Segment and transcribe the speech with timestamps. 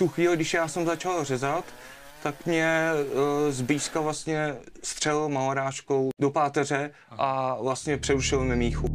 [0.00, 1.64] tu chvíli, když já jsem začal řezat,
[2.22, 8.88] tak mě uh, zblízka vlastně střelil malorážkou do páteře a vlastně přerušil mi míchu.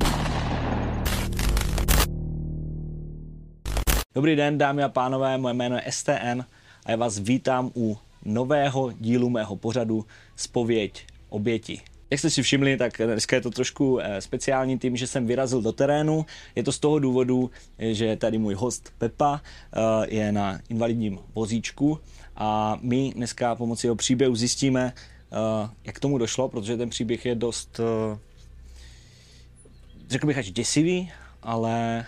[4.16, 6.42] Dobrý den, dámy a pánové, moje jméno je STN
[6.86, 11.82] a já vás vítám u nového dílu mého pořadu Spověď oběti.
[12.10, 15.62] Jak jste si všimli, tak dneska je to trošku eh, speciální tím, že jsem vyrazil
[15.62, 16.26] do terénu.
[16.56, 19.80] Je to z toho důvodu, že tady můj host Pepa eh,
[20.16, 22.00] je na invalidním vozíčku
[22.36, 27.36] a my dneska pomocí jeho příběhu zjistíme, eh, jak tomu došlo, protože ten příběh je
[27.36, 27.80] dost,
[30.10, 31.12] řekl bych až děsivý,
[31.44, 32.06] ale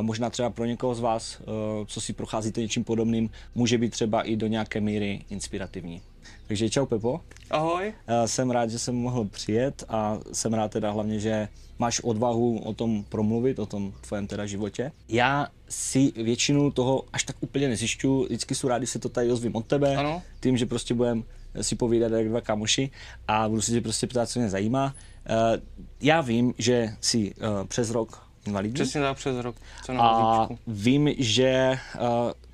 [0.00, 1.42] možná třeba pro někoho z vás,
[1.86, 6.02] co si procházíte něčím podobným, může být třeba i do nějaké míry inspirativní.
[6.46, 7.20] Takže čau Pepo.
[7.50, 7.92] Ahoj.
[8.26, 11.48] Jsem rád, že jsem mohl přijet a jsem rád teda hlavně, že
[11.78, 14.92] máš odvahu o tom promluvit, o tom tvém teda životě.
[15.08, 19.28] Já si většinu toho až tak úplně nezjišťu, vždycky jsou rád, když se to tady
[19.28, 20.22] dozvím od tebe, ano.
[20.40, 21.24] tím, že prostě budem
[21.60, 22.90] si povídat jak dva kamoši
[23.28, 24.94] a budu si tě prostě ptát, co mě zajímá.
[25.26, 25.60] Eh,
[26.00, 28.74] já vím, že jsi eh, přes rok invalidní.
[28.74, 29.56] Přesně tak, přes rok.
[29.84, 31.78] Co na a vím, že eh,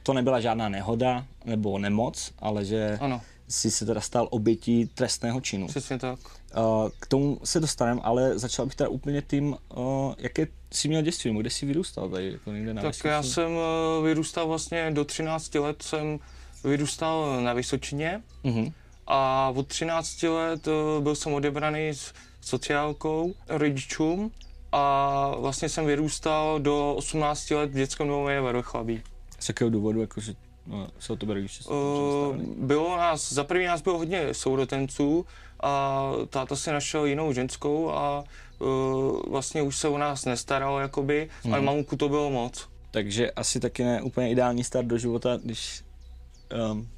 [0.03, 5.41] to nebyla žádná nehoda nebo nemoc, ale že ano si se teda stal obětí trestného
[5.41, 5.67] činu.
[5.67, 6.19] Přesně tak.
[7.01, 9.57] K tomu se dostaneme, ale začal bych teda úplně tím,
[10.19, 13.09] jaké jsi měl dětství, kde jsi vyrůstal tady, jako někde na Tak vesnici?
[13.09, 16.19] já jsem e, vyrůstal vlastně do 13 let jsem
[16.65, 18.73] vyrůstal na Vysočině uh-huh.
[19.07, 24.31] a od 13 let e, byl jsem odebraný s sociálkou rodičům
[24.73, 28.63] a vlastně jsem vyrůstal do 18 let v dětském domově ve.
[29.39, 30.35] Z jakého důvodu, jakože
[30.99, 35.27] se o tebe rodiče uh, Bylo nás, za první nás bylo hodně sourotenců
[35.61, 38.25] a táta si našel jinou ženskou a
[38.59, 41.55] uh, vlastně už se o nás nestaral jakoby, hmm.
[41.55, 42.69] ale mamku to bylo moc.
[42.91, 45.85] Takže asi taky ne úplně ideální start do života, když
[46.71, 46.89] um,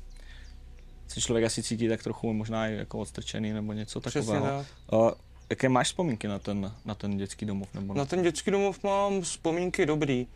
[1.08, 4.46] se člověk asi cítí tak trochu možná jako odstrčený nebo něco takového.
[4.46, 4.66] Tak.
[4.92, 5.10] Uh,
[5.50, 7.68] jaké máš vzpomínky na ten, na ten dětský domov?
[7.74, 7.98] Nebo na...
[7.98, 10.26] na ten dětský domov mám vzpomínky dobrý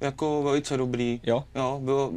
[0.00, 1.20] jako velice dobrý.
[1.22, 1.44] Jo?
[1.54, 2.12] Jo, byl,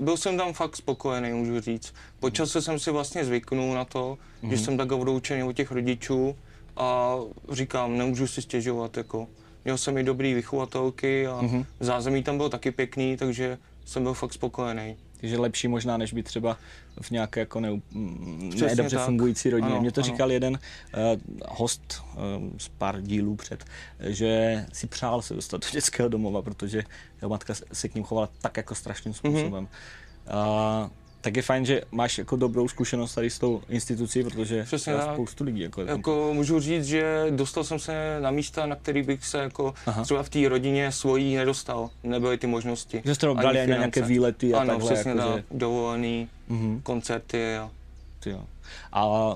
[0.00, 1.94] byl jsem tam fakt spokojený, můžu říct.
[2.20, 4.50] Po čase jsem si vlastně zvyknul na to, mm-hmm.
[4.50, 6.36] že jsem tak odloučený od těch rodičů
[6.76, 7.16] a
[7.50, 9.26] říkám, nemůžu si stěžovat, jako.
[9.64, 11.64] Měl jsem i dobrý vychovatelky a mm-hmm.
[11.80, 14.96] zázemí tam bylo taky pěkný, takže jsem byl fakt spokojený.
[15.20, 16.56] Takže lepší možná, než být třeba
[17.00, 17.68] v nějaké jako ne,
[18.60, 19.06] nedobře tak.
[19.06, 19.72] fungující rodině.
[19.72, 20.06] Ano, Mě to ano.
[20.06, 22.22] říkal jeden uh, host uh,
[22.58, 23.64] z pár dílů před,
[24.00, 26.82] že si přál se dostat do dětského domova, protože
[27.22, 29.68] jeho matka se k ním chovala tak jako strašným způsobem.
[30.26, 30.82] Mm-hmm.
[30.84, 30.90] Uh,
[31.22, 35.12] tak je fajn, že máš jako dobrou zkušenost tady s tou institucí, protože Přesně tak.
[35.12, 35.60] spoustu lidí.
[35.60, 39.74] Jako, jako můžu říct, že dostal jsem se na místa, na který bych se jako
[39.86, 40.02] Aha.
[40.02, 41.90] třeba v té rodině svojí nedostal.
[42.02, 43.02] Nebyly ty možnosti.
[43.04, 44.94] Že jste brali na nějaké výlety a ano, takhle.
[44.94, 45.44] Přesně jako, tak, že...
[45.50, 46.82] dovolený, mm-hmm.
[46.82, 47.70] koncerty a...
[48.20, 48.40] Ty jo.
[48.92, 49.34] A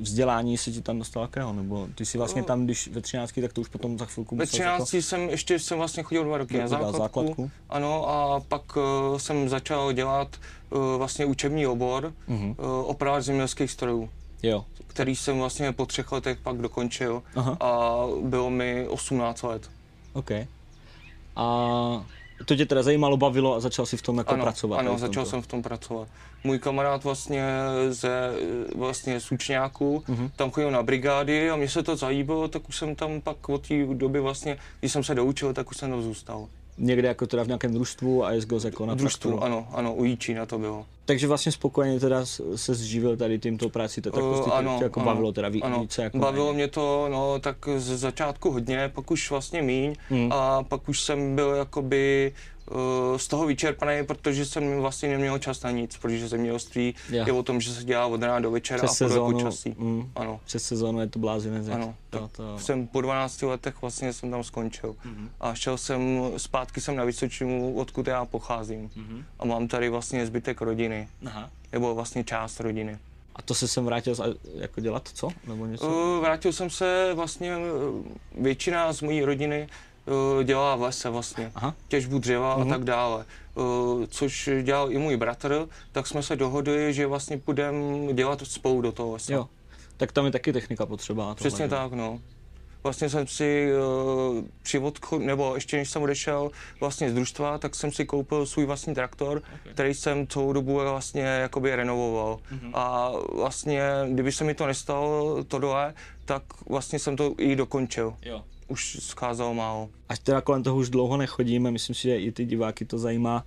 [0.00, 1.52] vzdělání se ti tam dostal jakého?
[1.52, 4.46] Nebo ty si vlastně tam, když ve 13, tak to už potom za chvilku Ve
[4.46, 5.02] 13 jako...
[5.02, 7.50] jsem ještě jsem vlastně chodil dva roky na základku, základku.
[7.68, 8.82] Ano, a pak uh,
[9.18, 10.36] jsem začal dělat
[10.70, 12.54] uh, vlastně učební obor uh-huh.
[12.58, 14.10] uh, oprava zemědělských strojů.
[14.42, 14.64] Jo.
[14.86, 17.56] Který jsem vlastně po třech letech pak dokončil Aha.
[17.60, 19.70] a bylo mi 18 let.
[20.12, 20.30] OK.
[21.36, 22.06] A
[22.44, 24.78] to tě teda zajímalo, bavilo a začal si v tom jako ano, pracovat?
[24.78, 26.08] Ano, začal jsem v tom pracovat.
[26.44, 27.44] Můj kamarád vlastně
[27.88, 28.32] ze
[28.76, 30.30] vlastně z Učňáku, uh-huh.
[30.36, 33.68] tam chodil na brigády a mě se to zajímalo, tak už jsem tam pak od
[33.68, 36.48] té doby vlastně, když jsem se doučil, tak už jsem tam zůstal.
[36.78, 39.44] Někde jako teda v nějakém družstvu a je jako na Družstvu, traktoru.
[39.44, 40.86] ano, ano, u Jíčína to bylo.
[41.04, 42.26] Takže vlastně spokojeně teda
[42.56, 45.48] se zživil tady tímto práci, to tak prostě uh, ano, tě jako ano, bavilo teda
[45.48, 45.80] ví, ano.
[45.80, 46.52] více jako Bavilo ne.
[46.52, 50.32] mě to, no tak z začátku hodně, pak už vlastně míň hmm.
[50.32, 52.61] a pak už jsem byl jakoby Eh,
[53.16, 57.26] z toho vyčerpaný, protože jsem vlastně neměl čas na nic, protože zemědělství yeah.
[57.26, 59.74] je o tom, že se dělá od rána do večera Přes a sezónu, časí.
[59.78, 60.40] Mm, ano.
[60.44, 61.68] Přes sezónu je to blázinec.
[61.68, 62.58] Ano, to, to...
[62.58, 64.90] jsem po 12 letech vlastně jsem tam skončil.
[64.90, 65.28] Mm-hmm.
[65.40, 68.88] A šel jsem, zpátky jsem na Vysočinu, odkud já pocházím.
[68.88, 69.24] Mm-hmm.
[69.38, 71.08] A mám tady vlastně zbytek rodiny.
[71.26, 71.50] Aha.
[71.72, 72.98] Nebo vlastně část rodiny.
[73.36, 74.14] A to se sem vrátil
[74.54, 75.28] jako dělat co?
[75.46, 75.86] Nebo něco?
[75.86, 79.68] Uh, vrátil jsem se vlastně, eh, většina z mojí rodiny
[80.44, 81.74] dělá v lese vlastně, Aha.
[81.88, 82.60] těžbu dřeva uh-huh.
[82.60, 82.70] a mhm.
[82.70, 83.24] tak dále.
[83.54, 88.80] Uh, což dělal i můj bratr, tak jsme se dohodli, že vlastně půjdeme dělat spolu
[88.80, 89.32] do toho lesa.
[89.32, 89.48] Jo.
[89.96, 91.34] Tak tam je taky technika potřeba.
[91.34, 92.20] Přesně tohle, tak, no.
[92.82, 96.50] Vlastně jsem si uh, při odchodu, nebo ještě než jsem odešel
[96.80, 99.72] vlastně z družstva, tak jsem si koupil svůj vlastní traktor, okay.
[99.72, 102.38] který jsem celou dobu vlastně jakoby renovoval.
[102.52, 102.70] Mm-hmm.
[102.74, 105.94] A vlastně, kdyby se mi to nestalo, to dole,
[106.24, 108.14] tak vlastně jsem to i dokončil.
[108.22, 109.88] Jo už scházelo málo.
[110.08, 113.44] Až teda kolem toho už dlouho nechodíme, myslím si, že i ty diváky to zajímá,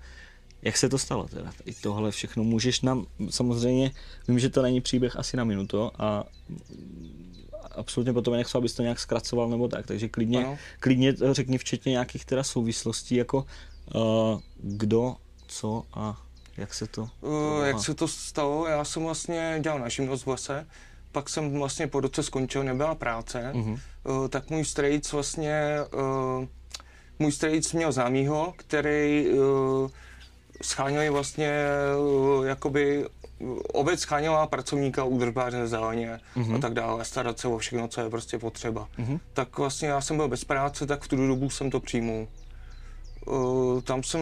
[0.62, 1.54] Jak se to stalo teda?
[1.66, 3.92] I tohle všechno můžeš nám, samozřejmě,
[4.28, 6.24] vím, že to není příběh asi na minutu a
[7.72, 10.58] absolutně potom nechci, abys to nějak zkracoval nebo tak, takže klidně, Ano.
[10.80, 13.46] klidně to řekni včetně nějakých teda souvislostí, jako
[13.96, 15.16] uh, kdo,
[15.48, 16.22] co a
[16.58, 17.10] jak se to...
[17.22, 18.68] Uh, jak se to stalo?
[18.68, 20.68] Já jsem vlastně dělal na živnost v lese,
[21.16, 23.72] pak jsem vlastně po roce skončil, nebyla práce, Mhm.
[23.72, 26.46] uh, tak můj strejc vlastně, uh,
[27.20, 29.90] můj strejc měl známýho, který uh,
[30.62, 31.64] scháněli vlastně,
[32.00, 33.06] uh, jakoby,
[33.74, 36.56] obec scháněla pracovníka, údržbáře zeleně Mhm.
[36.56, 38.88] a tak dále, starat se o všechno, co je prostě potřeba.
[38.98, 39.20] Mhm.
[39.34, 42.28] Tak vlastně já jsem byl bez práce, tak v tu dobu jsem to přijmul.
[43.26, 44.22] Uh, tam jsem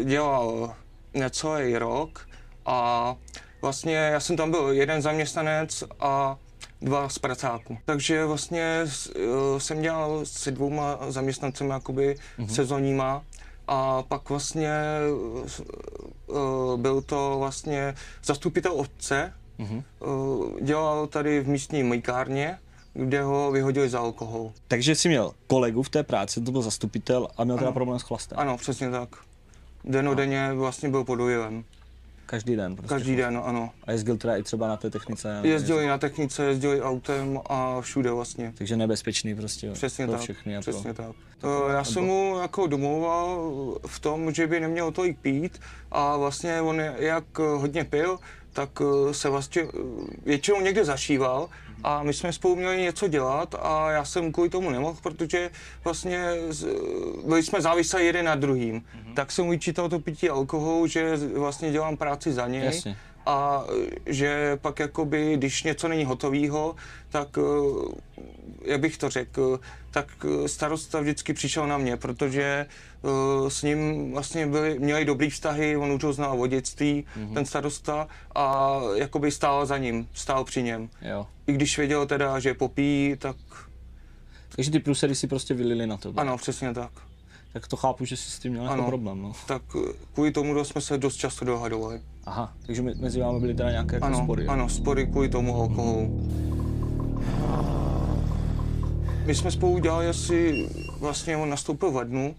[0.00, 0.74] eh, dělal
[1.14, 2.28] necelý rok
[2.66, 3.16] a
[3.64, 6.36] vlastně já jsem tam byl jeden zaměstnanec a
[6.82, 7.78] dva z pracáků.
[7.84, 9.20] Takže vlastně eh,
[9.60, 12.46] jsem dělal se dvouma zaměstnancemi jakoby mm-hmm.
[12.46, 13.22] sezónníma
[13.68, 17.94] a pak vlastně eh, byl to vlastně
[18.24, 19.82] zastupitel obce, Mhm.
[20.02, 20.06] eh,
[20.64, 22.58] dělal tady v místní mýkárně,
[22.94, 24.52] kde ho vyhodili za alkohol.
[24.68, 27.74] Takže jsi měl kolegu v té práci, to byl zastupitel a měl teda Ano.
[27.74, 28.38] problém s chlastem.
[28.38, 29.08] Ano, přesně tak.
[29.84, 31.18] Denodenně vlastně byl pod.
[32.26, 32.88] Každý den prostě.
[32.94, 33.70] Každý den, ano.
[33.84, 35.40] A jezdil teda i třeba na té technice.
[35.42, 38.52] Jezdili na technice, jezdili autem a všude vlastně.
[38.58, 40.56] Takže nebezpečný prostě Přesně pro tak, všechny.
[40.56, 41.04] A přesně pro...
[41.04, 41.16] tak.
[41.44, 43.38] Eh, Já jsem mu jako domlouval
[43.86, 45.60] v tom, že by neměl tolik pít
[45.92, 48.18] a vlastně on jak hodně pil,
[48.54, 49.68] tak eh, se vlastně eh,
[50.22, 51.48] většinou někde zašíval
[51.82, 55.50] a my jsme spolu měli něco dělat a já jsem kvůli tomu nemohl, protože
[55.84, 56.66] vlastně z-
[57.26, 58.84] byli jsme závislí jeden na druhým.
[59.14, 62.96] Tak jsem vyčítal to pití alkoholu, že vlastně dělám práci za něj Jasně.
[63.26, 63.64] a
[64.06, 66.74] že pak jakoby, když něco není hotovýho,
[67.10, 68.22] tak eh,
[68.64, 69.60] jak bych to řekl,
[69.90, 70.06] tak
[70.44, 72.68] eh, starosta vždycky přišel na mě, protože eh,
[73.48, 77.34] s ním vlastně byli, měli dobrý vztahy, on už ho znal od dětství, mm-hmm.
[77.34, 80.88] ten starosta, a jakoby stál za ním, stál při něm.
[81.02, 81.26] Jo.
[81.46, 83.36] I když věděl teda, že popíjí, tak
[84.56, 86.12] Takže ty průsery si prostě vylili na to.
[86.16, 86.90] ano, přesně tak.
[87.52, 88.86] Tak to chápu, že jsi s tím měl jako Ano.
[88.86, 89.22] problém.
[89.22, 89.32] No.
[89.46, 92.00] Tak eh, kvůli tomu jsme se dost často dohadovali.
[92.24, 94.46] Aha, takže me- mezi vámi byly teda nějaké jako Ano, spory.
[94.46, 96.28] ano, spory kvůli tomu alkoholu.
[99.26, 100.68] My jsme spolu dělali asi,
[101.00, 102.34] vlastně on nastoupil v lednu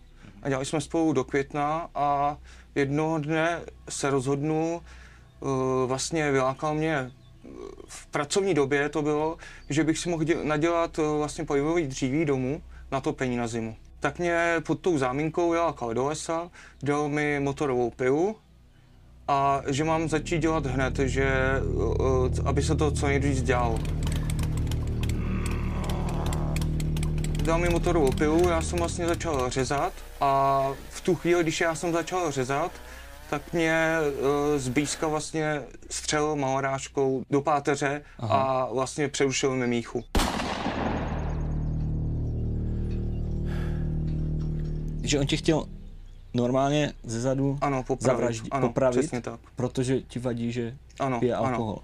[0.46, 2.38] a dělali jsme spolu do května a
[2.76, 4.82] jednoho dne se rozhodnu,
[5.40, 5.50] uh,
[5.86, 7.50] vlastně vylákal mě eh,
[7.88, 9.38] v pracovní době to bylo,
[9.70, 12.62] že bych si mohl dě- nadělat uh, vlastně palivový dříví domů
[12.92, 13.76] na topení na zimu.
[14.00, 16.50] Tak mě pod tou záminkou vylákal do lesa,
[16.84, 18.36] dal mi motorovou pilu
[19.28, 21.32] a že mám začít dělat hned, že
[22.46, 23.80] aby se to co nejdřív dělalo.
[27.46, 31.76] Dal mi motorovou pilu, já jsem vlastně začal řezat a v tu chvíli, když já
[31.76, 32.72] jsem začal řezat,
[33.30, 38.36] tak mě uh, zblízka vlastně střelil malorážkou do páteře Aha.
[38.42, 40.04] a vlastně přerušil mi míchu.
[45.04, 45.66] Že on tě chtěl
[46.34, 48.18] normálně ze zadu Ano, popravit.
[48.20, 49.40] zavraždit, ano, popravit, přesně tak.
[49.56, 51.48] protože ti vadí, že Ano, pije ano.
[51.48, 51.80] alkohol.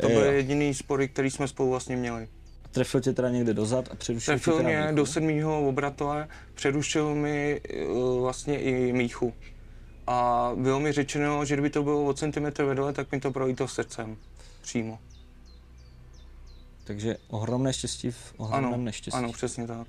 [0.00, 0.20] To Jo.
[0.20, 2.28] byl jediný spory, který jsme spolu vlastně měli.
[2.76, 8.20] Trefil tě teda někde dozad a přerušil Trefil mě do sedmého obratele, přerušil mi uh,
[8.20, 9.32] vlastně i míchu.
[10.06, 13.68] A bylo mi řečeno, že kdyby to bylo o centimetr vedle, tak mi to prolítlo
[13.68, 14.16] srdcem.
[14.62, 14.98] Přímo.
[16.84, 19.18] Takže ohromné štěstí v ohromném Ano, neštěstí.
[19.18, 19.86] ano, přesně tak.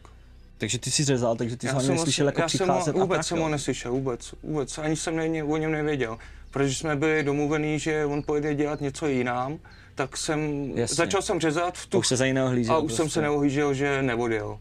[0.58, 3.00] Takže ty jsi řezal, takže ty jsi ani neslyšel jako já jsem ho, přicházet a
[3.00, 4.78] vůbec tak, jsem ho neslyšel, vůbec, vůbec.
[4.78, 6.18] Ani jsem ne, o něm nevěděl.
[6.52, 9.60] Protože jsme byli domluvení, že on pojede dělat něco jinam,
[9.98, 10.96] tak jsem, Jasně.
[10.96, 12.76] začal jsem řezat v tu už se za ní neohlížel.
[12.76, 14.60] a už jsem se neohlížel, že neodjel.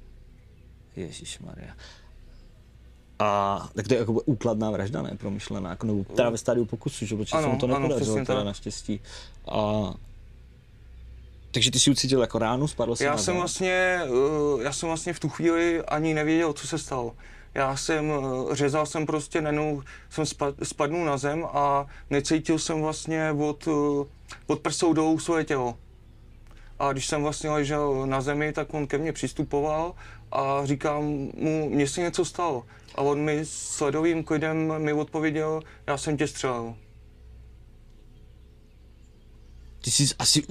[0.97, 1.75] Ježíš Maria.
[3.19, 5.17] A tak to je jako úkladná vražda, ne?
[5.19, 7.17] Promyšlená, jako, nebo teda ve stádiu pokusu, že?
[7.17, 9.01] protože Ano, se mu to nepodařilo přesně teda naštěstí.
[9.49, 9.95] A...
[11.51, 13.37] Takže ty si ucítil jako ránu, spadl si Já na jsem zem.
[13.37, 17.15] vlastně, eh, já jsem vlastně v tu chvíli ani nevěděl, co se stalo.
[17.57, 22.81] Já jsem, eh, řezal jsem prostě, najednou jsem spa- spadnul na zem a necítil jsem
[22.81, 24.05] vlastně od, eh,
[24.47, 25.79] od prsou dolů svoje tělo.
[26.79, 29.95] A když jsem vlastně ležel na zemi, tak on ke mně přistupoval
[30.33, 32.67] a říkám mu, mně se něco stalo.
[32.95, 36.75] A on mi s ledovým klidem mi odpověděl, já jsem tě střelil.
[39.85, 40.43] Ty jsi asi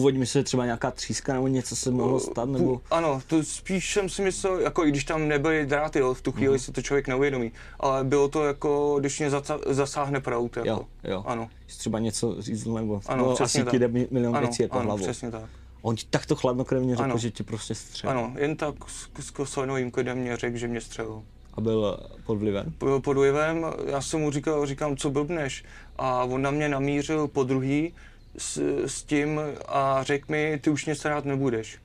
[0.00, 2.80] původně myslel, že třeba nějaká tříska nebo něco se mohlo stát, nebo...
[2.90, 6.32] Ano, to spíš jsem si myslel, jako i když tam nebyly dráty, jo, v tu
[6.32, 6.58] chvíli Mhm.
[6.58, 9.30] si to člověk neuvědomí, ale bylo to jako, když mě
[9.66, 10.68] zasáhne prout, jako.
[10.68, 11.22] Jo, jo.
[11.26, 14.62] Ano, Jsi třeba něco řízl, nebo ano, no, přesně asi jde mi- milion ano, věcí
[14.62, 15.02] jako ano, hlavou.
[15.02, 15.42] přesně tak.
[15.82, 17.18] On ti takto chladnokrevně řekl, Ano.
[17.18, 18.10] že ti prostě střelil.
[18.18, 21.22] Ano, jen tak s, s kosonovým klidem mě řekl, že mě střelil.
[21.54, 22.72] A a byl pod vlivem?
[22.78, 25.64] Byl pod vlivem, já jsem mu říkal, říkám, co blbneš.
[25.98, 27.94] A on na mě namířil po druhý
[28.38, 31.78] s, s tím a řekl mi, ty už mě rád nebudeš.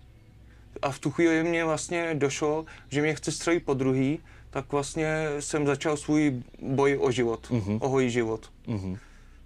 [0.81, 5.27] A v tu chvíli mě vlastně došlo, že mě chce střelit po druhý, tak vlastně
[5.39, 7.77] jsem začal svůj boj o život, uh-huh.
[7.81, 8.49] o hojí život.
[8.67, 8.97] Uh-huh.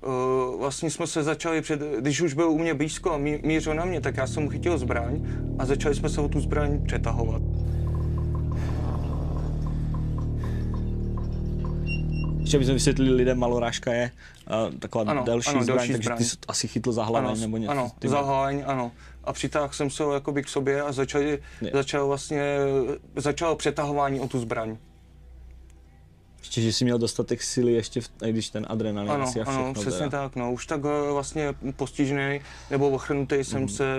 [0.02, 3.74] Uh, vlastně jsme se začali, před, když už byl u mě blízko a mí, mířil
[3.74, 5.26] na mě, tak já jsem mu chytil zbraň
[5.60, 7.42] a začali jsme se o tu zbraň přetahovat.
[12.50, 14.12] Ještě bychom vysvětlili lidem, malorážka je
[14.70, 16.18] uh, taková Ano, delší ano, zbraň, delší takže zbraň.
[16.18, 17.72] ty jsi asi chytl za hlavu Ano, nebo něco.
[17.72, 18.92] ano, ty- za hlaň, ano.
[19.24, 21.72] A přitáhl jsem se ho jakoby k sobě a začali, Je.
[21.74, 22.44] začal vlastně,
[23.16, 24.78] začalo přetahování o tu zbraň.
[26.40, 29.44] Ještě, že jsi měl dostatek síly ještě, v, i když ten adrenalin Ano, asi a
[29.44, 29.64] všechno.
[29.66, 30.10] ano, přesně teda.
[30.10, 30.54] tak, no.
[30.54, 32.42] Už tak eh, vlastně postižený
[32.72, 33.70] nebo ochrnutý jsem Mhm.
[33.70, 33.98] se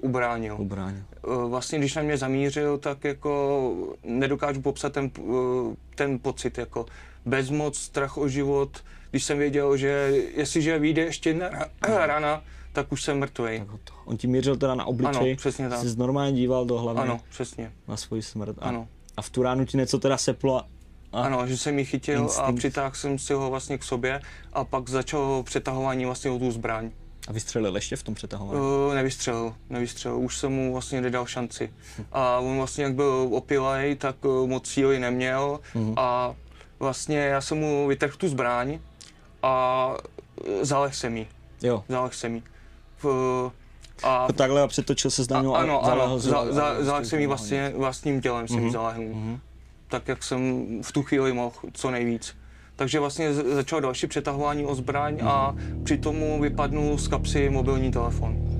[0.00, 0.56] ubránil.
[0.58, 1.02] Ubránil.
[1.24, 3.72] Eh, Vlastně, když na mě zamířil, tak jako
[4.04, 6.86] nedokážu popsat ten, eh, ten pocit, jako
[7.26, 8.78] bezmoc, strach o život,
[9.10, 11.68] když jsem věděl, že jestliže vyjde ještě jedna ra-
[12.06, 12.42] rana,
[12.72, 13.58] tak už jsem mrtvý.
[13.58, 13.92] Tak to.
[14.04, 15.80] On ti mířil teda na obličej, Ano, přesně tak.
[15.80, 17.72] jsi normálně díval do hlavy Ano, přesně.
[17.88, 18.56] na svoji smrt.
[18.60, 18.88] A, Ano.
[19.16, 20.66] a v tu ránu ti něco teda seplo a
[21.14, 22.58] Ano, že jsem ji chytil a Instinkt.
[22.58, 24.20] přitáhl jsem si ho vlastně k sobě
[24.52, 26.90] a pak začalo přetahování vlastně o tu zbraň.
[27.28, 28.60] a vystřelil ještě v tom přetahování.
[28.60, 31.72] Uh, nevystřelil, nevystřelil, už jsem mu vlastně nedal šanci.
[32.12, 35.60] A on vlastně jak byl opilej, tak uh, moc síly neměl
[35.96, 36.34] a
[36.78, 38.78] vlastně já jsem mu vytrhl tu zbraň
[39.42, 39.88] a
[40.40, 41.26] uh, zaleh jsem jí,
[41.62, 41.84] Jo.
[41.88, 42.42] zaleh jsem jí.
[43.02, 43.50] V,
[44.02, 47.20] a, Jako takhle a přetočil se s a, ano, ano, za, za, zaleh vlastně jsem
[47.20, 49.38] jí vlastně vlastním tělem, jsem jí zalehnul.
[49.88, 52.36] Tak jak jsem v tu chvíli mohl, co nejvíc.
[52.76, 58.54] Takže vlastně začalo další přetahování o zbraň a při tomu vypadnul z kapsy mobilní telefon.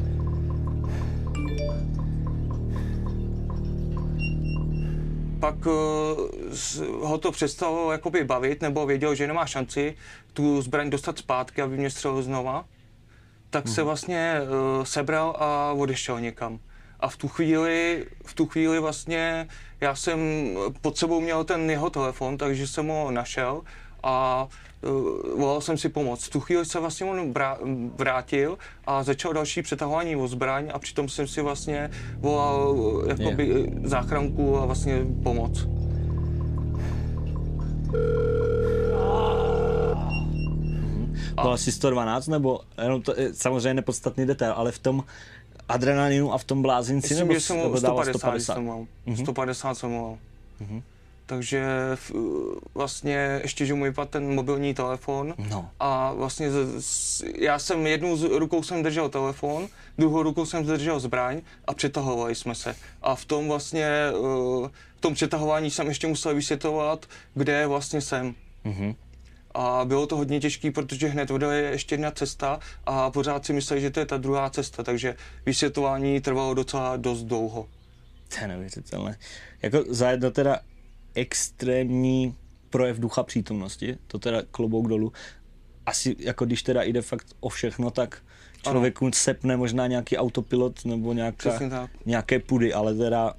[5.41, 9.97] Pak eh, ho to přestalo jakoby bavit, nebo věděl, že nemá šanci
[10.33, 12.65] tu zbraň dostat zpátky, aby mě střelil znova.
[13.51, 16.59] Tak se vlastně uh, sebral a odešel někam.
[17.05, 19.49] A v tu chvíli, v tu chvíli vlastně
[19.81, 20.19] já jsem
[20.81, 23.63] pod sebou měl ten jeho telefon, takže jsem ho našel
[24.03, 24.49] a
[24.83, 24.91] uh,
[25.39, 26.25] volal jsem si pomoc.
[26.25, 27.35] V tu chvíli se vlastně on
[27.97, 34.59] vrátil a začal další přetahování o zbraň a přitom jsem si vlastně volal jakoby záchranku
[34.59, 35.67] a vlastně pomoc.
[41.43, 45.05] Byl asi 112 nebo, jenom to je samozřejmě nepodstatný detail, ale v tom
[45.69, 48.53] adrenalinu a v tom blázinci Myslím, nebo, že jsem nebo mu dával 150, 150.
[48.53, 48.55] 150?
[48.55, 48.87] jsem mal.
[49.17, 50.19] 150 jsem mal.
[51.27, 52.13] Takže v-
[52.75, 55.71] vlastně ještě, že mu vypadl ten mobilní telefon No.
[55.81, 59.69] a vlastně z, z, já jsem jednou z rukou jsem držel telefon,
[59.99, 62.77] druhou rukou jsem držel zbraň a přetahovali jsme se.
[63.03, 64.13] A v tom vlastně, eh,
[64.97, 68.35] v tom přetahování jsem ještě musel vysvětlovat, kde vlastně jsem.
[68.65, 68.95] Mhm.
[69.55, 73.53] A bylo to hodně těžké, protože hned vedle je ještě jedna cesta a pořád si
[73.53, 77.69] mysleli, že to je ta druhá cesta, takže vysvětlování trvalo docela dost dlouho.
[78.29, 79.19] To je neuvěřitelné.
[79.63, 80.59] Jako za jedno teda
[81.15, 82.35] extrémní
[82.71, 85.13] projev ducha přítomnosti, to teda klobouk dolů.
[85.87, 88.23] Asi jako když teda jde fakt o všechno, tak
[88.63, 91.61] člověku sepne možná nějaký autopilot nebo nějaká,
[92.07, 93.35] nějaké pudy, ale teda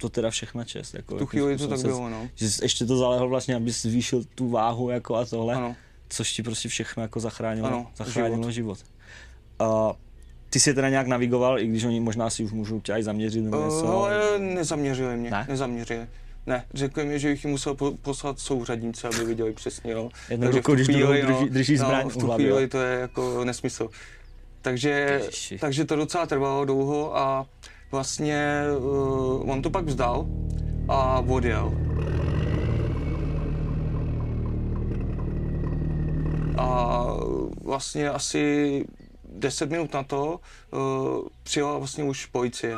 [0.00, 0.94] to teda všechna čest.
[0.94, 2.28] Jako, tu chvíli to tak se, bylo, no.
[2.34, 5.76] Že jsi ještě to zalehl vlastně, aby zvýšil tu váhu jako a tohle, Ano.
[6.08, 8.78] což ti prostě všechno jako zachránilo, Ano, zachránilo život.
[8.78, 8.78] život.
[9.58, 9.92] A
[10.50, 13.40] ty si teda nějak navigoval, i když oni možná si už můžou tě aj zaměřit
[13.40, 13.82] nebo něco.
[13.84, 15.38] Uh, ale nezaměřili mě, Ne?
[15.38, 15.46] ne?
[15.48, 16.06] nezaměřili.
[16.46, 20.10] Ne, řekli mi, že bych jim musel po- poslat souřadnice, aby viděli přesně, jo.
[20.30, 23.00] Jednou Takže rukou, když druhou chvíli, drží- drží zbraň no, v tu chvíli to je
[23.00, 23.88] jako nesmysl.
[24.62, 25.58] Takže, Ježiši.
[25.58, 27.46] takže to docela trvalo dlouho a
[27.90, 30.26] vlastně uh, on to pak vzdal
[30.88, 31.72] a odjel.
[36.58, 37.06] A
[37.64, 38.84] vlastně asi
[39.24, 40.40] 10 minut na to
[40.72, 42.76] uh, přijela vlastně už policie.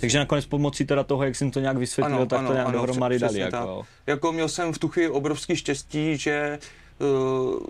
[0.00, 3.24] Takže nakonec pomocí teda toho, jak jsem to nějak vysvětlil, tak to nějak dohromady pře-
[3.26, 3.38] dali.
[3.38, 6.79] Jako, jako měl jsem v tu chvíli obrovský štěstí, že uh,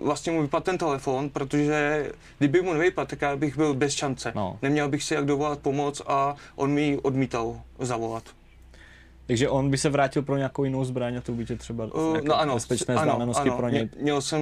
[0.03, 4.31] vlastně mu vypadl ten telefon, protože kdyby mu nevypadl, tak já bych byl bez šance.
[4.35, 4.57] No.
[4.61, 8.23] Neměl bych si jak dovolat pomoc a on mi odmítal zavolat.
[9.27, 12.17] Takže on by se vrátil pro nějakou jinou zbraň a to by tě třeba Uh,
[12.23, 13.57] no ano, bezpečné ano, vzdálenosti ano.
[13.57, 13.81] pro něj.
[13.81, 14.41] Mě- Měl jsem,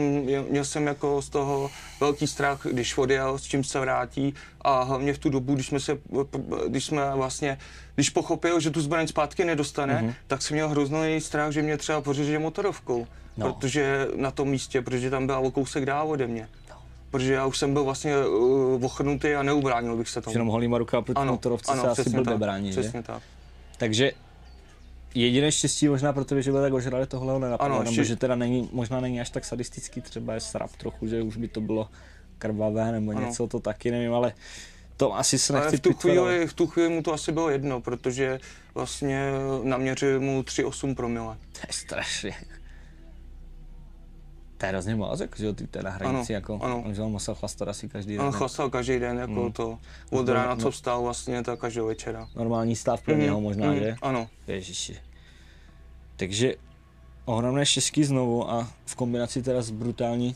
[0.50, 1.70] měl, jsem jako z toho
[2.00, 5.80] velký strach, když odjel, s čím se vrátí a hlavně v tu dobu, když jsme
[5.80, 5.98] se,
[6.68, 7.58] když jsme vlastně,
[7.96, 10.14] když pochopil, že tu zbraň zpátky nedostane, mm-hmm.
[10.28, 13.08] tak jsem měl hrozný strach, že mě třeba pořeže motorovkou,
[13.40, 13.48] No.
[13.48, 13.54] no.
[13.54, 16.50] protože na tom místě, protože tam byla o kousek dál ode mě.
[17.12, 20.34] Protože já už jsem byl vlastně uh, ochrnutý a neubránil bych se tomu.
[20.34, 22.82] Že jenom holýma ruka proti motorovce se asi blbě tak, brání, že?
[22.82, 23.24] Přesně tak.
[23.78, 24.12] Takže
[25.16, 28.36] jediné štěstí možná proto, že byl tak ožrali tohle ho nenapadlo, Ano, nebo že teda
[28.36, 31.90] není, možná není až tak sadistický, třeba je srap trochu, že už by to bylo
[32.38, 33.22] krvavé nebo Ano.
[33.22, 34.34] něco, to taky nevím, ale
[34.98, 37.14] to asi se Ale nechci v tu, pitvat, ale- chvíli, v tu chvíli mu to
[37.14, 38.40] asi bylo jedno, protože
[38.76, 39.32] vlastně
[39.64, 41.38] naměřil mu 3,8 promile.
[41.52, 42.36] To je strašně.
[44.60, 46.84] To je hrozně moc, jako, že jo, ty na hranici, Ano, jako, ano.
[46.92, 48.26] že on musel chlastat asi každý den.
[48.26, 49.52] On chlastal každý den, jako Mm.
[49.52, 49.78] to
[50.12, 50.62] od No, rána, no.
[50.62, 52.28] co vstal vlastně, tak každého večera.
[52.36, 53.96] Normální stav pro něho možná, Mm, že?
[54.02, 54.28] Ano.
[54.48, 54.98] Ježiši.
[56.16, 56.54] Takže
[57.26, 60.36] ohromné štěstí znovu a v kombinaci teda s brutální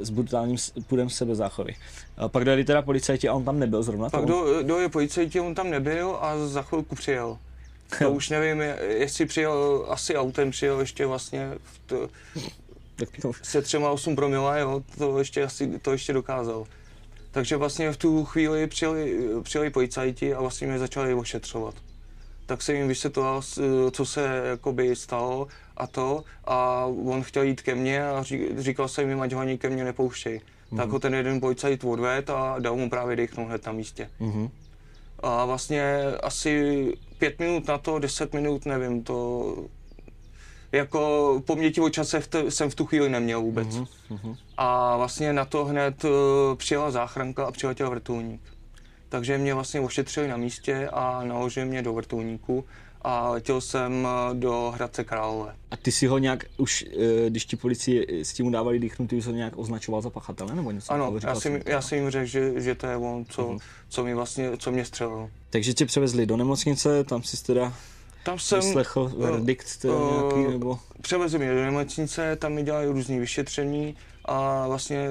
[0.00, 1.74] s brutálním půdem sebezáchovy.
[2.16, 4.10] A pak dojeli teda policajti a on tam nebyl zrovna.
[4.10, 7.38] Pak do, do je policajti, on tam nebyl a za chvilku přijel.
[7.98, 12.08] To už nevím, je- jestli přijel, asi autem přijel ještě vlastně v to,
[13.22, 16.66] to, se třema 8 promile, jo, to ještě asi, to ještě dokázal.
[17.30, 21.74] Takže vlastně v tu chvíli přijeli, přijeli policajti a vlastně mě začali ošetřovat.
[22.46, 23.42] Tak jsem jim vysvětloval,
[23.90, 28.88] co se jakoby stalo a to a on chtěl jít ke mně a ří- říkal
[28.88, 30.36] jsem jim, ať ho ani ke mně nepouštěj.
[30.40, 30.76] Mm-hmm.
[30.76, 34.10] Tak ho ten jeden policajt odved a dal mu právě dechnout hned na místě.
[34.20, 34.48] mhm.
[35.22, 39.54] A vlastně asi pět minut na to, deset minut, nevím, to
[40.72, 43.76] jako poměti o čase v te, jsem v tu chvíli neměl vůbec.
[43.76, 44.34] Mhm, mhm.
[44.56, 46.10] A vlastně na to hned uh,
[46.56, 48.40] přijela záchranka a přiletěl vrtulník.
[49.08, 52.64] Takže mě vlastně ošetřili na místě a naložili mě do vrtulníku
[53.02, 55.54] a letěl jsem eh, do Hradce Králové.
[55.70, 56.84] A ty si ho nějak už,
[57.26, 60.54] eh, když ti policii s tím dávali dýchnout, ty jsi ho nějak označoval za pachatele
[60.54, 60.92] nebo něco?
[60.92, 61.28] Ano, takového?
[61.34, 63.58] já jsem, jsi- já jsem jim řekl, že, že to je on, co, Mhm.
[63.88, 65.30] co, mi vlastně, co mě střelil.
[65.50, 67.72] Takže tě převezli do nemocnice, tam si teda
[68.24, 70.78] Tam jsem vyslechl eh, verdikt eh, nějaký, nebo...
[71.00, 75.08] Převezli mě do nemocnice, tam mi dělali různé vyšetření a vlastně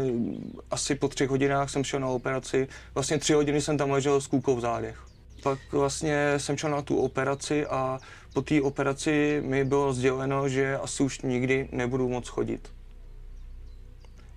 [0.71, 2.67] asi po třech hodinách jsem šel na operaci.
[2.93, 4.97] Vlastně tři hodiny jsem tam ležel s kůlkou v zádech.
[5.43, 7.99] Pak vlastně jsem šel na tu operaci a
[8.33, 12.69] po té operaci mi bylo sděleno, že asi už nikdy nebudu moc chodit.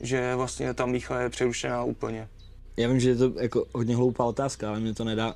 [0.01, 2.29] Že vlastně ta mícha je přerušená úplně.
[2.77, 5.35] Já vím, že je to jako hodně hloupá otázka, ale mě to nedá.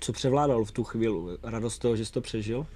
[0.00, 1.14] Co převládalo v tu chvíli?
[1.42, 2.66] Radost toho, že jsi to přežil?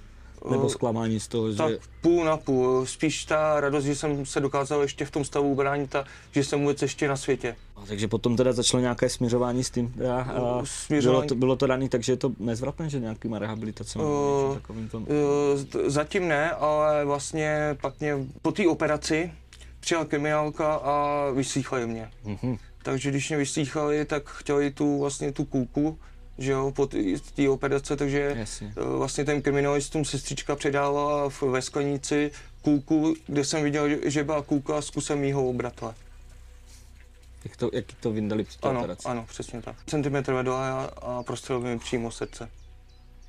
[0.51, 1.57] Nebo Eh, zklamání z toho, že...
[1.57, 2.85] Tak půl na půl.
[2.85, 6.59] Spíš ta radost, že jsem se dokázal ještě v tom stavu ubránit a že jsem
[6.61, 7.55] vůbec ještě na světě.
[7.75, 9.89] A takže potom teda začalo nějaké směřování s tím.
[9.97, 14.05] Teda, a bylo, Směřování- to, bylo to daný, takže je to nezvratné, že nějakýma rehabilitacemi
[14.05, 15.07] Eh, takovým tom.
[15.09, 19.31] Eh, z- Zatím ne, ale vlastně pak mě po té operaci
[19.79, 22.09] přijela kriminálka a vyslýchali mě.
[22.25, 22.57] Mhm.
[22.83, 25.97] Takže když mě vyslýchali, tak chtěli tu vlastně tu kůlku,
[26.37, 28.73] že jo, po té- operace, takže Jasně.
[28.77, 34.41] eh, vlastně ten kriminalistům sestřička předávala v, ve sklenici kůlku, kde jsem viděl, že- byla
[34.41, 35.95] kůlka s kusem mýho bratra.
[37.45, 39.07] Jak to, jak to vyndali při Ano, operaci?
[39.07, 39.75] ano, přesně tak.
[39.87, 42.49] Centimetr vedle a, a prostřelil mi přímo srdce.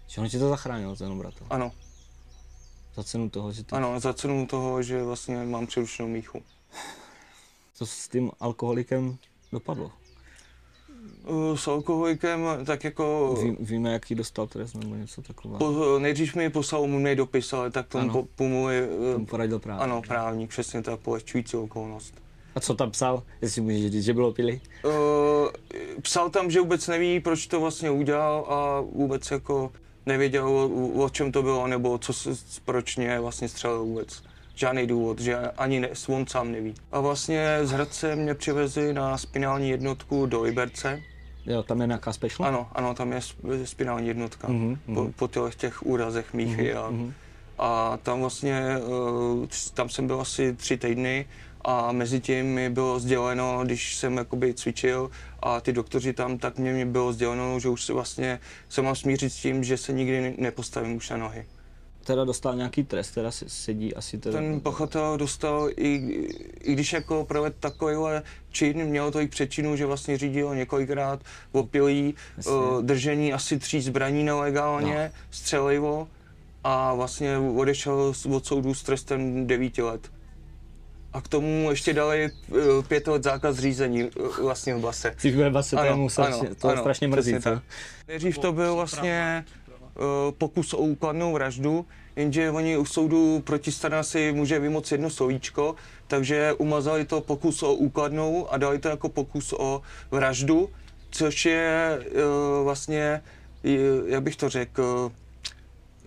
[0.06, 1.44] Že on ti to zachránil, ten bratr.
[1.50, 1.72] Ano,
[2.96, 3.76] Za cenu toho, že ty...
[3.76, 6.42] ano, za cenu toho, že vlastně mám přerušenou míchu.
[7.74, 9.16] Co s tím alkoholikem
[9.52, 9.92] dopadlo?
[11.26, 15.58] Uh, S alkoholikem, tak jako Ví, víme, jaký dostal trest nebo něco takového.
[15.58, 18.12] po, nejdřív mi poslal umný dopis, ale tak tomu Ano.
[18.12, 19.84] po, pomůže, Tomu poradil právě.
[19.84, 22.14] ano, právník, přesně tak, polehčující okolnost.
[22.54, 24.60] A co tam psal, jestli můžeš říct, že bylo pili?
[24.84, 24.90] Uh,
[26.02, 29.72] psal tam, že vůbec neví, proč to vlastně udělal a vůbec jako
[30.06, 32.12] nevěděl, o, o čem to bylo, nebo co,
[32.64, 34.22] proč mě vlastně střelil vůbec.
[34.54, 36.74] Žádný důvod, že ani ne, on sám neví.
[36.92, 41.02] A vlastně z Hradce mě přivezli na spinální jednotku do Liberce.
[41.46, 42.48] Jo, tam je nějaká special?
[42.48, 44.48] Ano, ano, tam je sp- spinální jednotka.
[44.48, 45.12] Mhm, Po, mhm.
[45.12, 46.74] po těch, těch úrazech míchy.
[46.74, 47.12] a, mhm.
[47.58, 48.62] a tam vlastně,
[49.44, 51.26] eh, tam jsem byl asi tři týdny
[51.64, 55.10] a mezi tím mi bylo sděleno, když jsem jakoby cvičil
[55.42, 58.96] a ty doktoři tam, tak mě, mě bylo sděleno, že už se vlastně se mám
[58.96, 61.44] smířit s tím, že se nikdy ne- nepostavím už na nohy.
[62.04, 64.38] Teda dostal nějaký trest, teda se- sedí asi teda...
[64.38, 65.94] Ten pachatel dostal, i,
[66.62, 71.20] i když jako provedl takovýhle čin, měl to i přečinu, že vlastně řídil několikrát
[71.52, 72.52] opilý, Jasně.
[72.52, 75.20] uh, držení asi tří zbraní nelegálně, no.
[75.30, 76.08] střelivo
[76.64, 80.10] a vlastně odešel od soudu s trestem 9 let.
[81.12, 85.14] A k tomu ještě dali uh, pět let zákaz řízení uh, vlastně v base.
[85.18, 87.34] V base, to, je mu strašně, to je strašně mrzí.
[88.08, 89.44] Nejdřív to byl vlastně
[90.38, 95.74] pokus o úkladnou vraždu, jenže oni u soudu protistrana si může vymoct jedno slovíčko,
[96.06, 100.68] takže umazali to pokus o úkladnou a dali to jako pokus o vraždu,
[101.10, 103.22] což je uh, vlastně,
[104.06, 105.12] jak bych to řekl,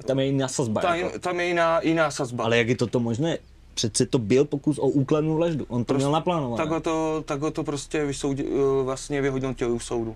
[0.06, 0.82] Tam je jiná sazba.
[0.82, 1.20] ta, jako.
[1.20, 2.44] tam je jiná, jiná sazba.
[2.44, 3.38] Ale jak je toto možné?
[3.74, 5.66] Přece to byl pokus o úkladnou vraždu.
[5.70, 6.64] On to Prostě měl naplánované.
[6.64, 10.16] Tak ho to, tak ho to prostě vysoudil, vlastně vyhodnotili u soudu.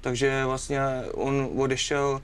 [0.00, 0.80] Takže vlastně
[1.14, 2.20] on odešel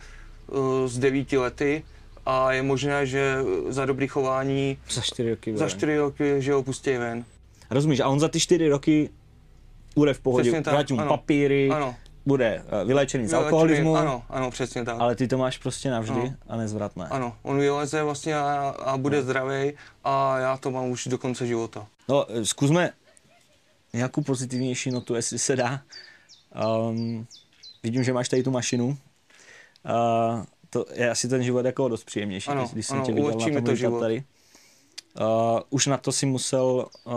[0.87, 1.85] z devíti lety
[2.27, 3.37] a je možné, že
[3.69, 5.57] za dobrý chování Za čtyři roky.
[5.57, 7.25] za čtyři roky, že ho pustí ven.
[7.71, 9.11] Rozumíš, a on za ty čtyři roky
[9.95, 11.95] bude v pohodě, vrátí mu papíry, Ano.
[12.27, 14.97] bude eh, vylečený z alkoholismu, Ano, ano, přesně tak.
[14.99, 16.35] ale ty to máš prostě navždy Ano.
[16.49, 17.07] a nezvratné.
[17.11, 19.23] Ano, on vyleze vlastně a, a bude No.
[19.23, 19.73] zdravý
[20.05, 21.87] a já to mám už do konce života.
[22.09, 22.91] No, eh, zkusme
[23.93, 25.81] nějakou pozitivnější notu, jestli se dá.
[26.91, 27.27] Um,
[27.83, 28.97] vidím, že máš tady tu mašinu.
[29.85, 33.31] Uh, to je asi ten život jako dost příjemnější, Ano, když, jsem ano, tě viděl
[33.31, 34.01] na tom to život.
[34.01, 34.23] tady.
[35.21, 37.12] Uh, už na to si musel uh,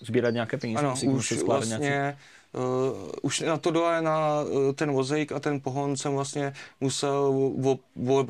[0.00, 1.46] sbírat nějaké peníze, Ano, už musel nějaký...
[1.46, 2.16] vlastně,
[2.52, 7.34] uh, už na to dole na uh, ten vozejk a ten pohon jsem vlastně musel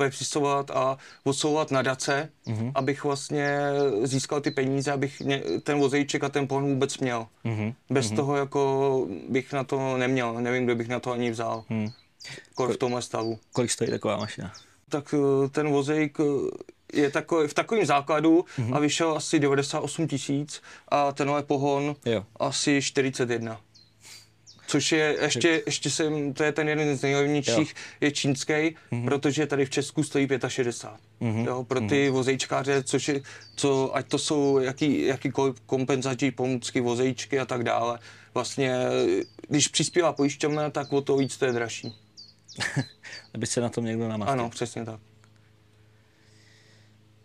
[0.09, 2.57] přistovat a odsouvat nadace, Mhm.
[2.57, 2.71] mm-hmm.
[2.75, 3.59] abych vlastně
[4.03, 7.27] získal ty peníze, abych mě, ten vozejček a ten pohon vůbec měl.
[7.43, 7.73] Mhm.
[7.89, 11.63] Bez toho jako bych na to neměl, nevím, kde bych na to ani vzal.
[11.69, 11.87] Hmm.
[12.55, 13.39] Kor v tomhle stavu.
[13.53, 14.53] Kolik stojí taková mašina?
[14.89, 16.23] tak eh, ten vozejk eh,
[17.01, 18.73] je takový, v takovém základu Mhm.
[18.73, 22.25] a vyšel asi 98 tisíc a tenhle pohon Jo.
[22.39, 23.61] asi 41.
[24.67, 29.05] Což je ještě, ještě jsem, to je ten jeden z nejlevnějších, je čínský, Mhm.
[29.05, 31.45] protože tady v Česku stojí 65.
[31.47, 33.21] Jo, pro ty vozejčkáře, což je,
[33.55, 37.99] co, ať to jsou jaký, jakýkoliv kompenzační pomůcky, vozejčky a tak dále.
[38.33, 41.93] Vlastně, eh, když přispívá pojišťovna, tak o to víc to je dražší.
[43.33, 44.33] Aby se na tom někdo namastil.
[44.33, 44.99] Ano, přesně tak.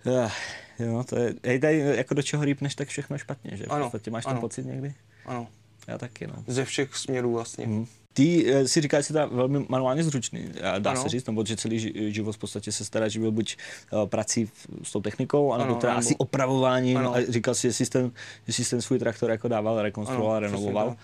[0.07, 0.31] Eh,
[0.79, 3.65] Jo, to je, hej, tady jako do čeho rýpneš, tak všechno špatně, že?
[3.65, 4.41] V Ano, podstatě máš ten ano.
[4.41, 4.95] pocit někdy?
[5.27, 5.47] Ano,
[5.89, 6.35] Já taky, no.
[6.47, 7.67] ze všech směrů vlastně.
[7.67, 7.87] Hmm.
[8.13, 11.03] Ty eh, si říkáš, že jsi teda velmi manuálně zručný, dá Ano.
[11.03, 13.57] se říct, nebo že celý ži- život v podstatě se staráš, že byl buď
[13.93, 17.15] uh, prací v, s tou technikou, anebo Ano, teda nebo- asi opravováním Ano.
[17.15, 18.11] a říkal si, že jsi ten,
[18.47, 20.97] že jsi ten svůj traktor jako dával, rekonstruoval, Ano, přesně renovoval.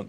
[0.00, 0.06] Uh,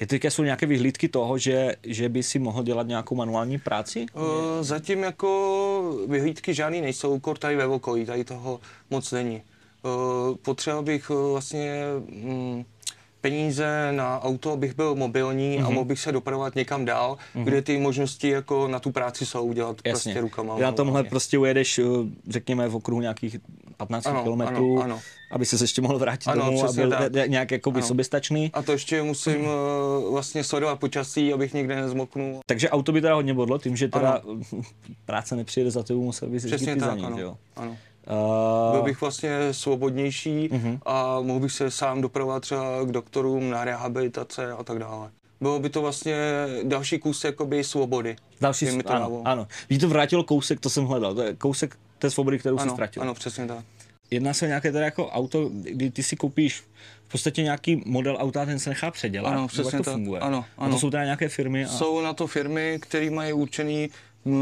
[0.00, 4.06] je teďka jsou nějaké vyhlídky toho, že, že by si mohl dělat nějakou manuální práci?
[4.14, 4.22] Uh,
[4.60, 8.60] zatím jako vyhlídky žádný nejsou, kor tady ve okolí, tady toho
[8.90, 9.42] moc není.
[9.82, 12.64] Uh, potřeboval bych vlastně mm,
[13.20, 15.64] peníze na auto, abych byl mobilní Mhm.
[15.64, 15.66] mm-hmm.
[15.66, 17.44] a mohl bych se dopravovat někam dál, mm-hmm.
[17.44, 19.90] kde ty možnosti jako na tu práci jsou udělat Jasně.
[20.12, 20.58] prostě rukama.
[20.58, 21.10] Na tomhle manuálně.
[21.10, 23.36] prostě ujedeš, uh, řekněme, v okruhu nějakých
[23.76, 25.00] 15 Ano, kilometrů, ano, ano.
[25.30, 27.12] aby se ještě mohl vrátit Ano, domů a byl tak.
[27.26, 27.86] nějak jakoby Ano.
[27.86, 28.50] soběstačný.
[28.54, 32.40] A to ještě musím uh, vlastně sledovat počasí, abych nikde nezmoknul.
[32.46, 34.20] Takže auto by teda hodně bodlo, tím, že teda
[35.06, 37.18] práce nepřijede za tebou, musel bys Přesně ty za ní, ano.
[37.18, 37.36] jo?
[37.56, 37.76] ano.
[38.10, 40.78] Uh, Byl bych vlastně svobodnější Mhm.
[40.86, 45.10] a mohl bych se sám dopravovat třeba k doktorům na rehabilitace a tak dále.
[45.40, 46.16] Bylo by to vlastně
[46.62, 48.16] další kus jakoby svobody.
[48.40, 49.22] další, to ano, dávalo.
[49.24, 49.46] ano.
[49.70, 52.72] Víš, to vrátilo kousek, to jsem hledal, to je kousek té svobody, kterou jsi Ano,
[52.72, 53.02] ztratil.
[53.02, 53.64] ano, přesně tak.
[54.10, 56.64] Jedná se o nějaké teda jako auto, kdy ty si koupíš
[57.04, 59.32] v podstatě nějaký model auta, ten se nechá předělat.
[59.32, 59.94] Ano, přesně jak to tak.
[59.94, 60.20] funguje.
[60.20, 60.78] Ano, A to ano.
[60.78, 61.64] jsou teda nějaké firmy.
[61.64, 61.68] A...
[61.68, 63.90] Jsou na to firmy, které mají určený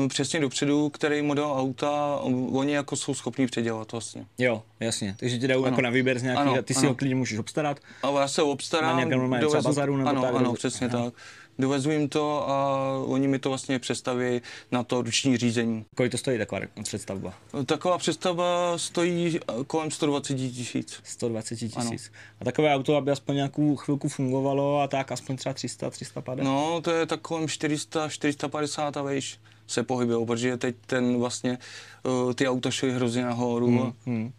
[0.08, 2.16] přesně dopředu, který model auta
[2.52, 4.26] oni jako jsou schopní předělat vlastně.
[4.38, 5.16] Jo, jasně.
[5.20, 6.88] Takže ti dají jako na výběr z nějakých, Ano, a ty si ano.
[6.88, 7.80] ho klidně můžeš obstarat.
[8.02, 10.86] Ale já se obstarám, Na nějakém normálním třeba bazaru nebo ano, tak, ano, nebo- přesně
[10.88, 11.04] Aha.
[11.04, 11.14] tak.
[11.60, 15.84] Dovezu jim to a oni mi to vlastně představí na to ruční řízení.
[15.96, 17.34] Kolik to stojí taková představba?
[17.66, 21.00] Taková představa stojí kolem 120 tisíc.
[21.04, 22.12] 120 tisíc.
[22.40, 26.44] A takové auto, aby aspoň nějakou chvilku fungovalo a tak aspoň třeba 300, 350?
[26.44, 29.38] No, to je tak kolem 400, 450 a vejš
[29.68, 31.58] se pohybují, protože teď ten vlastně,
[32.02, 33.66] uh, ty auta šly hrozně nahoru.
[33.66, 33.92] Hmm.
[34.06, 34.32] Hmm.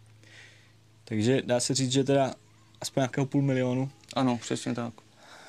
[1.04, 2.34] Takže dá se říct, že teda
[2.80, 4.92] aspoň nějakého půl milionu Ano, přesně tak.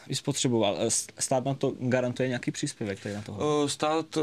[0.08, 0.78] i spotřeboval.
[0.80, 0.90] Eh,
[1.20, 3.62] Stát na to garantuje nějaký příspěvek tady na toho?
[3.62, 4.18] Uh, Stát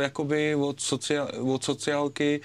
[0.00, 2.40] jakoby od, socia- od sociálky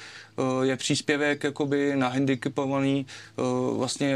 [0.61, 3.05] je příspěvek jakoby na handicapovaný,
[3.77, 4.15] vlastně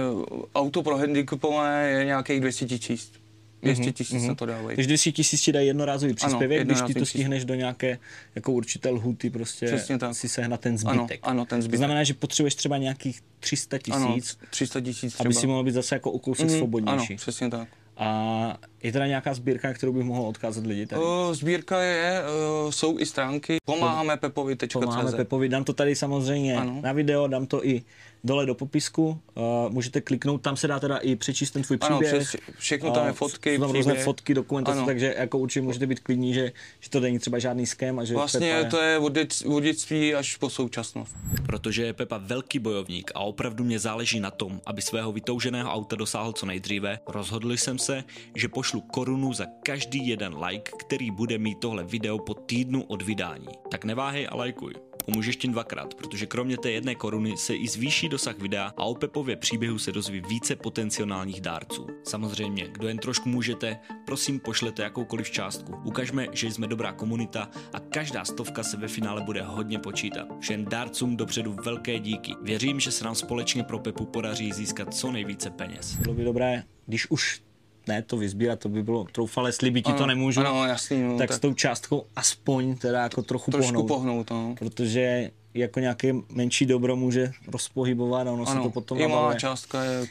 [0.55, 3.11] auto pro handicapované je nějakých 200 tisíc.
[3.61, 4.75] 200 tisíc na to dávají.
[4.75, 7.99] Takže 200 tisíc ti dají jednorázový příspěvek, když ty to stihneš do nějaké
[8.35, 10.15] jako určité lhuty, prostě Přesně tak.
[10.15, 11.19] si sehnat ten Ano, zbytek.
[11.23, 11.77] ano, ten To zbytek.
[11.77, 15.95] znamená, že potřebuješ třeba nějakých 300 Ano, tisíc, 300 tisíc aby si mohl být zase
[15.95, 17.13] jako o kousek Mhm, svobodnější.
[17.13, 17.67] Ano, přesně tak.
[17.97, 21.01] A je teda nějaká sbírka, kterou bych mohl odkázat lidi tady?
[21.31, 22.21] Sbírka je,
[22.69, 25.15] jsou i stránky pomáháme Pomáháme pepovi.cz.
[25.15, 26.79] Pepovi, dám to tady samozřejmě Ano.
[26.83, 27.83] na video, dám to i
[28.23, 31.99] dole do popisku, uh, můžete kliknout, tam se dá teda i přečíst ten tvůj Ano,
[31.99, 32.23] příběh.
[32.27, 34.85] přes, všechno tam je fotky, jsou tam různé fotky, dokumentace, Ano.
[34.85, 38.13] takže jako určitě můžete být klidní, že, že to není třeba žádný skem a že
[38.13, 41.15] Vlastně Pepa to je od, dět, od dětství až po současnost.
[41.45, 45.95] Protože je Pepa velký bojovník a opravdu mě záleží na tom, aby svého vytouženého auta
[45.95, 48.03] dosáhl co nejdříve, rozhodl jsem se,
[48.35, 53.01] že pošlu korunu za každý jeden like, který bude mít tohle video po týdnu od
[53.01, 53.47] vydání.
[53.71, 54.73] Tak neváhej a lajkuj.
[55.07, 58.95] pomůžeš tím dvakrát, protože kromě té jedné koruny se i zvýší dosah videa a o
[58.95, 61.87] Pepově příběhu se dozví více potenciálních dárců.
[62.03, 65.73] Samozřejmě, kdo jen trošku můžete, prosím pošlete jakoukoliv částku.
[65.83, 70.27] Ukažme, že jsme dobrá komunita a každá stovka se ve finále bude hodně počítat.
[70.39, 72.33] Všem dárcům dopředu velké díky.
[72.41, 75.95] Věřím, že se nám společně pro Pepu podaří získat co nejvíce peněz.
[75.95, 77.46] Bylo by dobré, když už
[77.87, 81.29] ne to vyzbírat, to by bylo troufale, slíbit ti to nemůžu, Ano, jasný, no, tak
[81.29, 83.87] tak s tou částkou aspoň teda jako trochu trošku pohnout.
[83.87, 84.55] pohnout, no.
[84.59, 89.33] Protože jako nějaké menší dobro může rozpohybovat a ono se to Ano, potom i malá
[89.33, 90.07] částka je,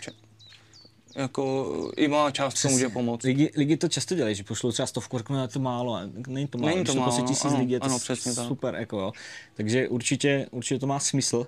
[1.17, 3.23] jako, i malá částka může pomoct.
[3.23, 6.47] Lidi, lidi to často dělají, že pošlou třeba stovku, řeknou, je to málo, a není
[6.47, 8.49] to málo, Není to to prostě málo, tisíc ano, lidí, je to ano, přesně tak.
[8.49, 9.13] super, jako jo.
[9.55, 11.47] Takže určitě, určitě to má smysl.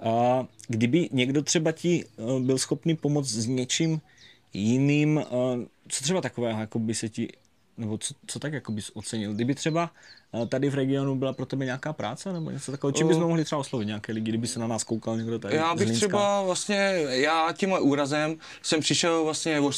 [0.00, 4.00] A kdyby někdo třeba ti eh, byl schopný pomoct s něčím
[4.52, 5.24] jiným, eh,
[5.88, 7.28] co třeba takového, jako by se ti,
[7.78, 9.34] nebo co, co tak jako bys ocenil?
[9.34, 9.90] Kdyby třeba
[10.42, 13.44] eh, tady v regionu byla pro tebe nějaká práce nebo něco takového, čím bychom mohli
[13.44, 16.76] třeba oslovit nějaké lidi, kdyby se na nás koukal někdo tady Já bych třeba vlastně,
[17.08, 19.70] já tím úrazem jsem přišel vlastně o,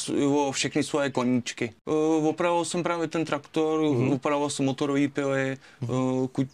[0.49, 1.73] o všechny svoje koníčky.
[1.85, 3.91] Uh, opravoval jsem právě ten traktor, Mhm.
[3.91, 4.15] mm-hmm.
[4.15, 5.57] opravoval jsem motorový pily,
[5.89, 6.49] uh, ku,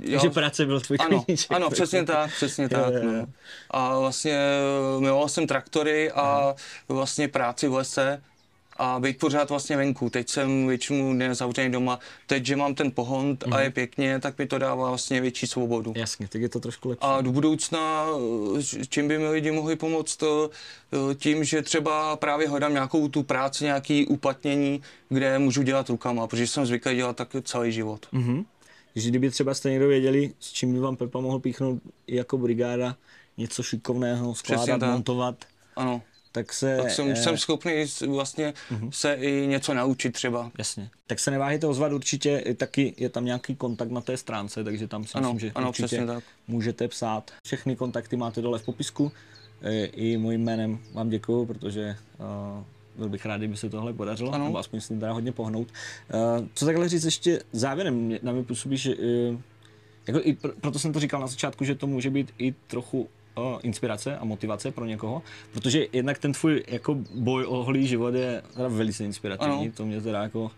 [0.00, 1.52] já, Že práce byl tvůj ano, koníček.
[1.52, 2.94] ano, přesně tak, přesně tak.
[2.94, 3.12] jo, jo.
[3.12, 3.26] No.
[3.70, 4.38] A vlastně
[4.98, 6.54] miloval jsem traktory a
[6.88, 8.22] vlastně práci v lese
[8.78, 10.10] a být pořád vlastně venku.
[10.10, 11.98] Teď jsem většinu dne zavřený doma.
[12.26, 13.58] Teď, že mám ten pohon a Mhm.
[13.58, 15.92] je pěkně, tak mi to dává vlastně větší svobodu.
[15.96, 17.00] Jasně, tak je to trošku lepší.
[17.02, 18.06] A do budoucna,
[18.58, 20.50] eh, čím by mi lidi mohli pomoct, to,
[21.10, 26.26] eh, tím, že třeba právě hledám nějakou tu práci, nějaký uplatnění, kde můžu dělat rukama,
[26.26, 28.06] protože jsem zvyklý dělat tak celý život.
[28.12, 28.44] Mhm.
[28.94, 32.96] Že kdyby třeba jste někdo věděli, s čím by vám Pepa mohl píchnout jako brigáda,
[33.36, 35.36] něco šikovného, skládat, montovat,
[35.76, 36.02] Ano,
[36.38, 36.76] tak se...
[36.76, 38.54] tak jsem, eh, jsem schopný vlastně
[38.90, 40.50] se i něco naučit třeba.
[40.58, 40.90] Jasně.
[41.06, 45.04] Tak se neváhejte ozvat určitě, taky je tam nějaký kontakt na té stránce, takže tam
[45.04, 46.24] si Ano, myslím, že ano, určitě tak.
[46.48, 47.30] můžete psát.
[47.44, 49.12] Všechny kontakty máte dole v popisku.
[49.62, 52.64] E, I mojím jménem vám děkuju, protože uh,
[52.96, 54.44] byl bych rád, kdyby se tohle podařilo, Ano.
[54.44, 55.68] nebo aspoň si dá hodně pohnout.
[55.68, 59.40] Uh, co takhle říct ještě závěrem, na mě působí, že uh,
[60.06, 63.08] jako i pr- proto jsem to říkal na začátku, že to může být i trochu
[63.38, 65.22] uh, inspirace a motivace pro někoho,
[65.52, 69.72] protože jednak ten tvůj jako boj o holý život je teda velice inspirativní, Ano.
[69.76, 70.50] to mě teda jako,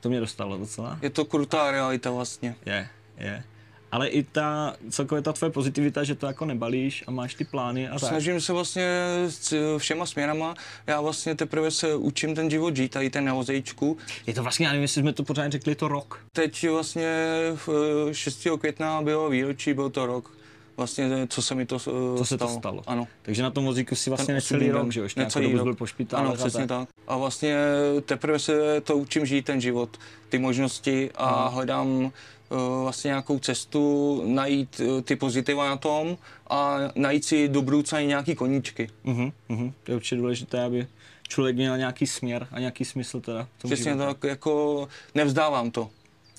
[0.00, 0.98] to mě dostalo docela.
[1.02, 2.54] Je to krutá realita vlastně.
[2.66, 3.44] Je, je.
[3.92, 7.88] Ale i ta, celkově ta tvoje pozitivita, že to jako nebalíš a máš ty plány
[7.88, 8.08] a tak.
[8.08, 8.88] Snažím se vlastně
[9.28, 10.54] s všema směrama.
[10.86, 13.96] Já vlastně teprve se učím ten život žít, tady ten na vozejčku.
[14.26, 16.20] Je to vlastně, já nevím, jestli jsme to pořád řekli, to rok.
[16.32, 17.08] Teď vlastně
[17.54, 17.68] v,
[18.10, 18.58] eh, 6.
[18.58, 20.30] května bylo výročí, byl to rok.
[20.76, 22.58] Vlastně, co se mi to eh, Co se to stalo.
[22.58, 22.82] stalo.
[22.86, 23.08] Ano.
[23.22, 25.04] Takže na tom vozíku si vlastně necelý rok, že jo?
[25.04, 26.24] Ještě Necelý dobu byl po špitále.
[26.24, 26.88] Ano, přesně tak.
[27.06, 27.56] A vlastně
[28.04, 32.12] teprve se to učím žít ten život, ty možnosti a hledám
[32.50, 36.18] eh, vlastně nějakou cestu, najít eh, ty pozitiva na tom
[36.50, 38.90] a najít si do budoucna i nějaký koníčky.
[39.04, 39.72] Uh-huh, uh-huh.
[39.84, 40.86] To je určitě důležité, aby
[41.28, 43.48] člověk měl nějaký směr a nějaký smysl teda.
[43.64, 45.90] Přesně tak, jako nevzdávám to.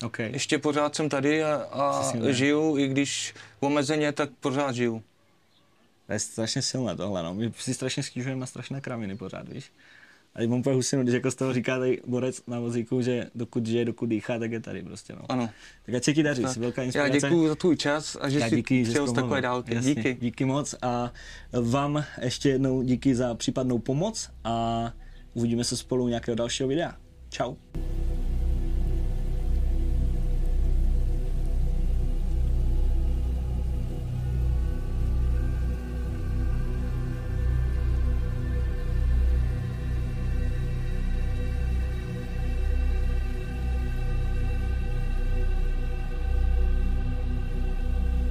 [0.04, 0.30] Okay.
[0.32, 5.02] Ještě pořád jsem tady a, a Přesně žiju, i když omezeně, tak pořád žiju.
[6.06, 7.34] To je strašně silné tohle, no.
[7.34, 9.72] My si strašně stěžujeme na strašné kraviny pořád, víš.
[10.34, 13.26] A teď mám úplně husinu, když jako z toho říká tady borec na vozíku, že
[13.34, 15.22] dokud žije, dokud dýchá, tak je tady prostě, no.
[15.28, 15.50] Ano.
[15.86, 17.20] Tak ať se ti daří, jsi velká Já inspirace.
[17.20, 19.74] děkuji za tvůj čas a že Já jsi díky, že přijel jsi z takové dálky.
[19.74, 20.16] Jasně, Díky.
[20.20, 21.12] Díky moc a
[21.52, 24.92] vám ještě jednou díky za případnou pomoc a
[25.34, 26.96] uvidíme se spolu u nějakého dalšího videa.
[27.30, 27.54] Čau.